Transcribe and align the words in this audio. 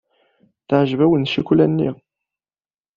Teɛjeb-awen 0.67 1.27
ccikula-nni. 1.29 1.89